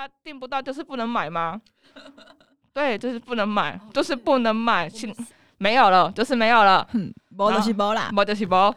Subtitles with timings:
[0.00, 1.60] 啊，订不到就是不能买吗？
[2.72, 5.14] 对，就是不能买，就是不能买，请
[5.58, 6.88] 没有了，就是没有了。
[6.92, 8.74] 嗯，没就是没啦，没就是无。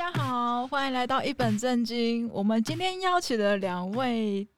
[0.00, 2.26] 家好，欢迎来到一本正经。
[2.32, 4.48] 我们今天邀请了两位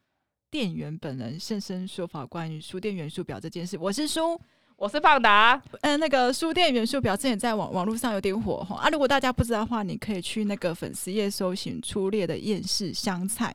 [0.49, 3.77] 店员本人现身说法，关于书店元素表这件事。
[3.77, 4.41] 我是书，
[4.77, 5.61] 我是胖达。
[5.81, 8.89] 嗯、呃，那个书店元素表之前在网网络上有点火哈啊。
[8.89, 13.53] 如果大家不知道的话，你可以去那个粉丝页搜寻“初恋的厌世香菜”。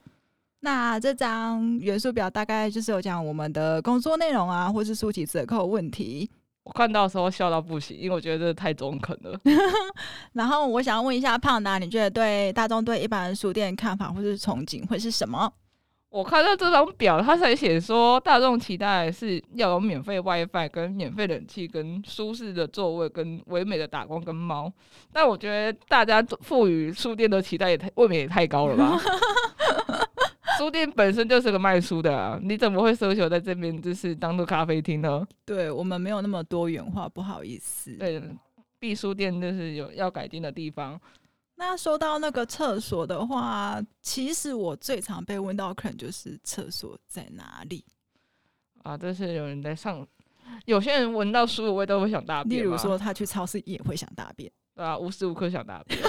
[0.60, 6.30] 那这张元素表大概就是有讲我们的工作内容啊，或是书籍折扣问题。
[6.68, 9.40] 我看到的时候笑到不行，因为我觉得这太中肯了。
[10.34, 15.50] 然后我想要问一下胖达，你觉得对大众对一般书店看法或是憧憬会是什么？
[16.10, 24.70] 我看到这张表，它才写说大众期待是要有免费 WiFi、跟免费冷气、跟舒适的座位、跟唯美的打光跟猫。
[25.10, 28.98] 但我觉得大家赋予书店的期待也太未免也太高了吧？
[30.58, 35.26] 书店本身就是个卖书的啊，你怎么会奢求在这边就是当做咖啡厅呢？
[35.44, 37.92] 对，我们没有那么多元化，不好意思。
[37.92, 38.20] 对，
[38.80, 41.00] 敝书店就是有要改进的地方。
[41.56, 47.84] 那说到那个厕所的话，其实我最常被问到可能就是厕所在哪里
[48.82, 48.96] 啊？
[48.96, 50.06] 这是有人在上，
[50.66, 56.00] 有些人闻到书的味道会想大便，例如说他去超市也会想大便，对啊，无时无刻想大便。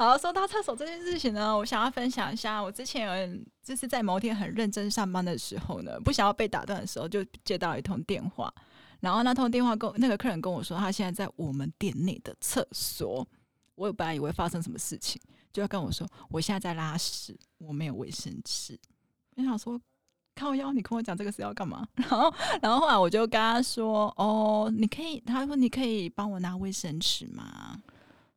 [0.00, 2.58] 好，说到厕所这件事情呢，我想要分享一下。
[2.58, 8.50] 我之前有就是在某天很认真上班的时候呢，不想要被打断的时候，就接到一通电话。
[9.00, 13.28] 然后那通电话跟那个客人跟我说，他现在在我们店内的厕所。
[13.74, 15.20] 我本来以为发生什么事情，
[15.52, 18.80] 就要跟我说，我现在在拉屎，我没有卫生纸。
[19.36, 19.78] 我想说，
[20.34, 21.86] 靠腰，你跟我讲这个是要干嘛？
[21.96, 27.78] 然后，然后后来我就跟他说，哦，你可以，他说你可以帮我拿卫生纸吗？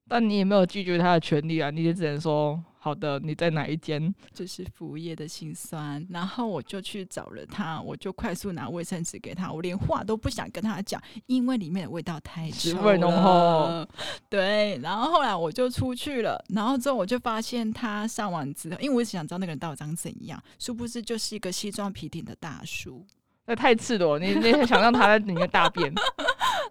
[0.08, 3.18] 但你也没有拒绝他的权利啊，你也只能说好的。
[3.20, 4.14] 你在哪一间？
[4.34, 6.06] 这是服务业的心酸。
[6.10, 13.88] 然后我就去找了他，我就快速拿卫生纸给他，我连话都不想跟他讲，因为里面的味道太臭了，味浓厚。
[14.30, 23.06] 对，然后后来我就出去了，然后之后我就发现他上完之后，因为我一直想知道那个人到底长怎样，殊不知就是一个西装笔挺的大叔。
[23.46, 25.94] 那太赤裸，你你想让他在里面大便？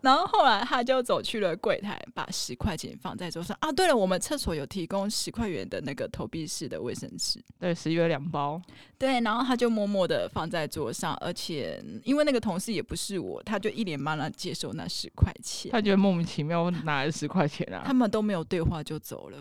[0.02, 3.70] 然后后来他就走去了柜台，把十块钱放在桌上啊。
[3.70, 8.60] 对了，我们厕所有提供十块元的那个投币式的卫生纸，对，十元两包。
[8.98, 15.70] 对，然后他就默默的放在桌上，而且因为那个同事也不是我，他就一脸茫然接受那十块钱。
[15.70, 17.82] 他觉得莫名其妙，哪来十块钱啊？
[17.86, 19.40] 他们都没有对话就走了，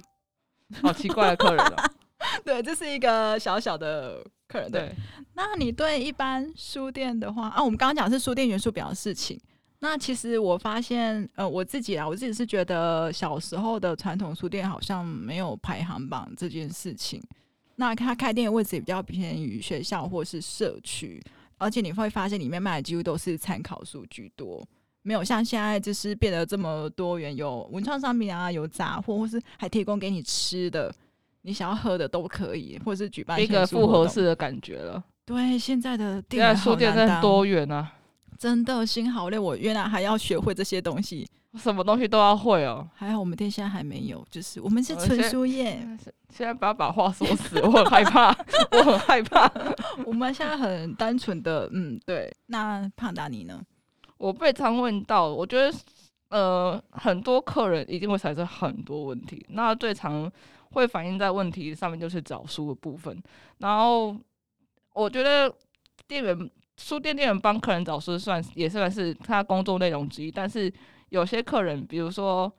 [0.81, 1.91] 好奇怪的客人啊！
[2.45, 4.71] 对，这是一个小小的客人。
[4.71, 4.93] 对，
[5.33, 9.39] 那你对一般书店的话啊，我们刚刚讲是书店元素表的事情。
[9.83, 17.19] 那其实我发现，呃，我自己啊，我自己是觉得小时候的传统书店好像没有排行榜这件事情。
[17.77, 21.19] 那它开店的位置也比较偏于学校或是社区，
[21.57, 24.63] 而且你会发现里面卖的几乎都是参考书居多，
[25.01, 30.93] 没有像现在就是变得这么多元，有文创商品啊，有杂货，或是还提供给你吃的，
[31.41, 35.03] 你想要喝的都可以，或是举办一个复合式的感觉了。
[35.25, 37.91] 对，现在的店书店真的多元啊。
[38.41, 41.29] 真的心好累，我原来还要学会这些东西，
[41.59, 42.89] 什么东西都要会哦。
[42.95, 45.79] 还好我们店现在还没有，就是我们是纯书业。
[46.33, 48.35] 现在不要把话说死，我很害怕，
[48.73, 49.47] 我很害怕。
[50.07, 52.35] 我们现在很单纯的，嗯，对。
[52.47, 53.61] 那胖达你呢？
[54.17, 55.71] 我被常问到，我觉得
[56.29, 60.31] 呃，很多客人一定会产生很多问题，那最常
[60.71, 63.21] 会反映在问题上面就是找书的部分。
[63.59, 64.17] 然后
[64.95, 65.53] 我觉得
[66.07, 66.49] 店员。
[66.81, 70.71] 书店店员帮客人找书算也算是他工作内容之一，但是
[71.09, 72.51] 有些客人，比如说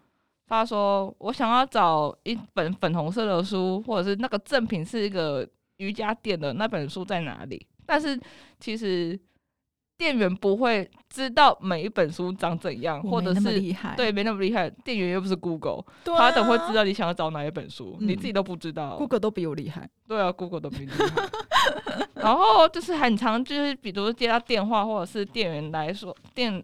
[0.47, 5.47] 他说我想要找一本粉红色的书，或者是那个赠品是一个
[5.79, 7.67] 瑜伽垫的那本书在哪里？
[7.85, 8.19] 但是
[8.61, 9.19] 其实
[9.99, 13.61] 店员不会知道每一本书长怎样，或者是
[13.97, 17.97] 对没那么厉害，店员又不是 Google，他怎么会知道你想要找哪一本书？
[18.01, 19.89] 你自己都不知道，Google 都比我厉害。
[20.07, 21.29] 对啊，Google 都比你厉害。
[22.17, 26.63] 然后就是很常，就是比如接到电话，或者是店员来说，店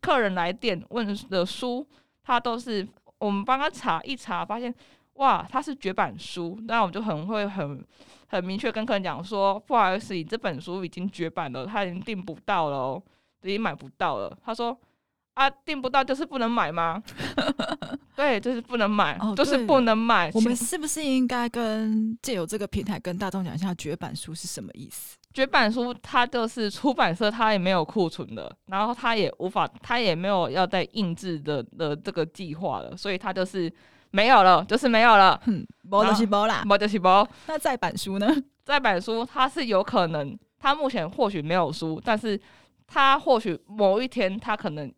[0.00, 1.86] 客人来店问的书，
[2.22, 2.86] 他都是
[3.18, 4.74] 我们帮他查一查，发现
[5.14, 7.84] 哇，他是绝版书，那我们就很会很
[8.28, 13.02] 很明确跟客人讲说，不好意思，你这本书已经绝版了，他已经订不到了哦，
[13.42, 14.36] 已经买不到了。
[14.44, 14.78] 他说
[15.34, 17.02] 啊，订不到就是不能买吗？
[18.18, 20.28] 对，就是不能买，哦、就是不能买。
[20.34, 25.16] 我们是不是应该跟借由这个平台跟大众讲一下绝版书是什么意思？
[25.32, 33.72] 绝版书它就是出版社它也没有库存的，然后它也无法，它也没有要再印制的的这个计划了，所以它就是
[34.10, 35.40] 没有了，就是没有了。
[35.46, 37.28] 嗯，没就是没啦，没就是没。
[37.46, 38.26] 那再版书呢？
[38.66, 42.40] 再版书它是有可能，它目前或许没有书，但是
[42.84, 44.92] 它或许某一天它可能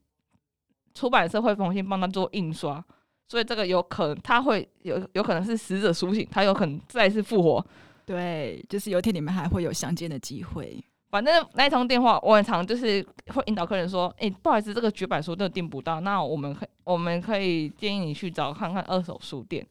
[0.94, 2.82] 出版社会重新帮他做印刷。
[3.30, 7.64] 所以这个有可能，他会有有可能是死者苏醒，他有可能再次复活。
[8.04, 10.82] 对，就是有一天你们还会有相见的机会。
[11.10, 19.64] 反正那一通电话，我很常就是会引导客人说：“诶、欸，不好意思，这个绝版书真的订不到，那我们可我们可以建议你去找看看二手书店。”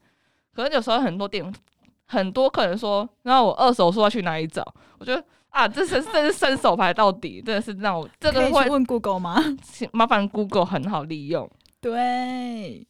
[0.56, 1.54] 可能有时候很多店
[2.06, 4.66] 很多客人说：“那我二手书要去哪里找？”
[5.00, 9.36] 我觉得啊，这是这是伸手牌到底，真的是让我这个会问 Google 吗？
[9.92, 11.50] 麻烦 Google 很好利用。
[11.82, 12.88] 对。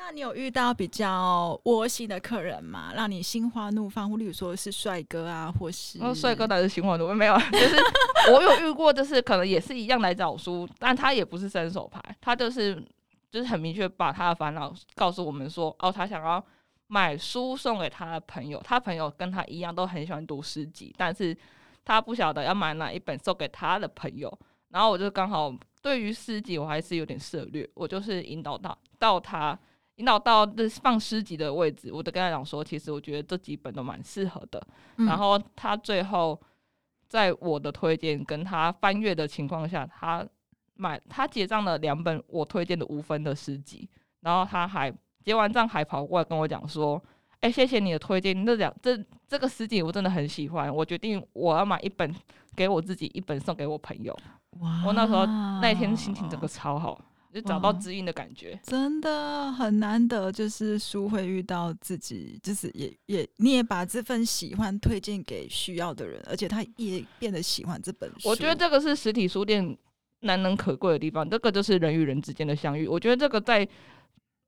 [0.00, 2.92] 那你有遇到比较窝心的客人吗？
[2.94, 7.16] 让你心花怒放，或例如说是帅哥啊，或是帅哥还是心花怒放？
[7.16, 7.76] 没有，就是
[8.32, 12.80] 我有遇过，就是可能也是一样来找书，但他也不是伸手牌，他就是
[13.28, 16.42] 就是很明确把他的烦恼告诉我们说，哦，他想要
[16.86, 21.36] 买书送给他的朋友，他朋友跟他一样都很喜欢读诗集，但是
[21.84, 24.32] 他不晓得要买哪一本送给他的朋友，
[24.68, 25.52] 然后我就刚好
[25.82, 29.58] 对于诗集我还是有点涉略，我就是引导到到他。
[29.98, 34.60] 引导到这放诗集的位置，我都跟他讲说，其实我觉得这几本都蛮适合的。
[34.96, 36.40] 嗯、然后他最后
[37.08, 40.26] 在我的推荐跟他翻阅的情况下，他
[40.74, 43.88] 买他结账了两本我推荐的五分的诗集，
[44.20, 44.92] 然后他还
[45.22, 47.02] 结完账还跑过来跟我讲说
[47.40, 48.96] ：“哎、欸，谢谢你的推荐，这两这
[49.26, 52.14] 这个诗集我真的很喜欢，我决定我要买一本
[52.54, 54.16] 给我自己，一本送给我朋友。”
[54.60, 54.82] 哇！
[54.86, 55.26] 我那时候
[55.60, 57.00] 那一天心情真的超好。
[57.40, 60.32] 就找到知音的感觉，真的很难得。
[60.32, 68.28] 就是书会遇到自己，就是也也你也把这份喜欢推荐给需要的人，而且他也变得喜欢这本书。
[68.28, 69.76] 我觉得这个是实体书店
[70.20, 72.88] 难能可贵的地方，这个就是人与人之间的相遇。
[72.88, 73.66] 我觉得这个在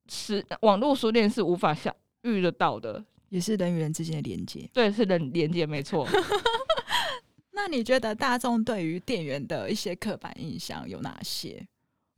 [0.08, 4.68] 实网络书店是无法相遇得到的，也是人与人之间的连接。
[4.72, 6.08] 对，是人连接，没错。
[7.52, 11.66] 那你觉得大众对于店员的一些刻板印象有哪些？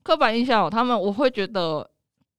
[0.03, 1.89] 刻板印象，他们我会觉得，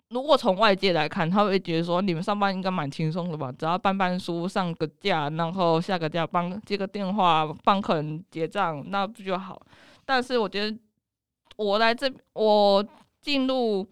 [0.09, 9.61] 如果从外界来看，他会觉得说你们上班应该蛮轻松的吧，只要搬搬书、上个架，然后下个架，帮接个电话，帮客人结账，那不就好？
[10.05, 10.77] 但是我觉得，
[11.55, 12.85] 我来这，我
[13.21, 13.87] 进入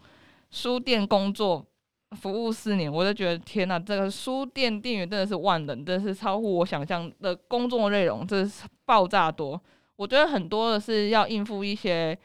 [0.50, 1.65] 书店工作，
[2.12, 9.59] 服务四年，我就觉得天呐，这个书店店员真的是万能，真是超乎我想象的工作内容，真是爆炸多。
[9.95, 12.18] 我觉得很多的是要应付一些。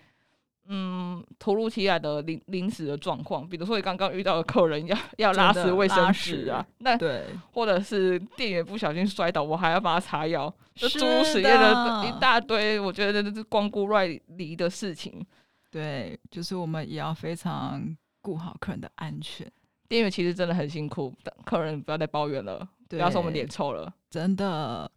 [0.69, 15.25] 嗯，突如其来的临临时的状况，比如说你刚刚遇到的客人要要拉屎卫生纸啊，那对，或者是店员不小心摔倒，我还要帮他擦药，这诸如此类的一大堆，我觉得这是光顾外离的事情。
[15.71, 19.51] 对，就是我们也要非常顾好客人的安全。
[19.89, 21.15] 店员其实真的很辛苦，
[21.45, 24.91] 客人不要再抱怨了，不要说我们脸臭了，真的。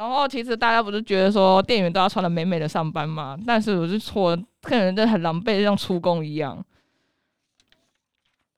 [0.00, 3.38] 然后其实大家不是觉得说店员都要穿的美美的上班吗？
[3.46, 6.64] 但是我是说，客人真的很狼狈，像出工一样。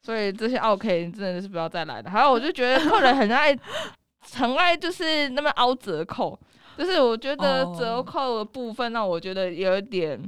[0.04, 2.08] 所以这些 OK 真的是不要再来了。
[2.08, 3.58] 还有，我就觉得客人很爱，
[4.34, 6.38] 很爱就是那么凹折扣，
[6.78, 10.22] 就是我觉得折扣的部分让我觉得有一点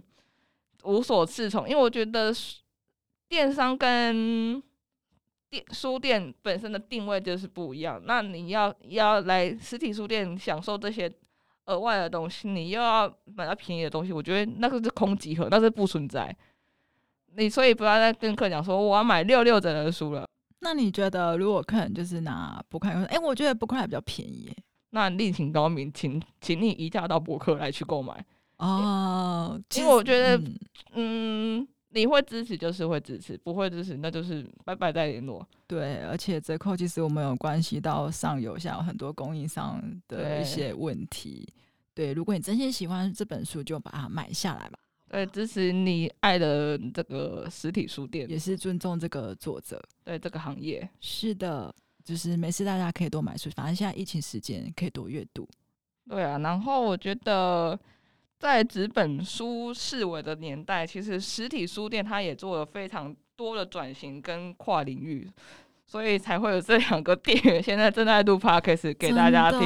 [0.83, 2.35] 无所适从，因为我觉得
[3.29, 4.61] 电商跟
[5.73, 11.13] 书店本身的定位就是不一样，那你要要来实体书店享受这些
[11.67, 16.35] 额外的东西，你又要买到便宜的东西，我觉得那个是空集合，那是不存在。
[17.37, 20.27] 你所以不要再跟客人讲说我要买六六折的书了。
[20.61, 24.55] 那你觉得如果客人就是拿博客来，哎、欸，我觉得博客来比较便宜，
[24.91, 28.25] 那另请高明，请请你移驾到博客来去购买
[28.59, 30.37] 哦，因为我觉得
[30.93, 31.59] 嗯。
[31.61, 35.47] 嗯你会支持就是会支持，不会支持那就是拜拜再联络。
[35.67, 41.49] 对，而且折扣其实我们有关系到上游下有很多供应商的一些问题。
[41.95, 44.79] 对，对，如果你真心喜欢这本书，就把它买下来吧。
[45.09, 50.89] 对，支持你爱的这个实体书店，也是尊重这个作者，对这个行业。
[51.01, 51.73] 是的，
[52.05, 55.49] 就是没事，大家可以多买书，反正现在疫情时间可以多阅读。
[56.09, 57.79] 对啊，然后我觉得。
[58.45, 65.27] 在纸本书式微的年代，其实实体书店它也做了非常多的转型跟跨领域，
[65.87, 69.61] 所以才会有这两个店员现在正在录 podcast 给大家听。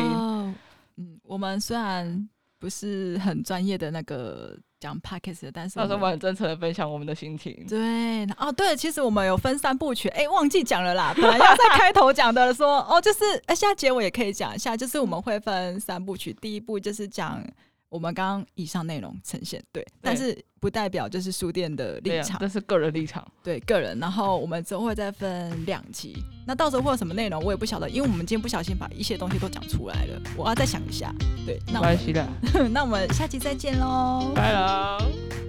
[0.97, 2.29] 嗯，我们虽然
[2.61, 7.67] 不是很专业的那个讲 podcast 的，但是到时候我们很真诚的分享我们的心情。
[7.69, 17.45] 对，哦，对，其实我们有分三部曲，哎，忘记讲了啦，本来要在开头讲的说，哦，就是，哎，现在结尾也可以讲一下，就是我们会分三部曲，第一部就是讲。
[17.89, 23.99] 我们刚刚以上内容呈现对，对，但是不代表就是书店的立场，这是个人立场，对个人。
[23.99, 26.17] 然后我们之后会再分两集，
[26.47, 31.15] 那到时候会有什么内容，我也不晓得，因为我们今天不小心把一些东西都讲出来了，我要再想一下。
[31.47, 32.27] 对，那没关系的，
[32.71, 35.48] 那我们下期再见喽，拜了。